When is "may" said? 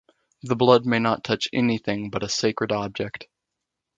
0.87-0.97